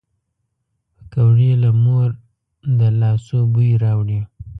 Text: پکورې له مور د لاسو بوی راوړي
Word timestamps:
پکورې 0.95 1.51
له 1.63 1.71
مور 1.83 2.09
د 2.79 2.81
لاسو 2.99 3.37
بوی 3.53 3.71
راوړي 3.83 4.19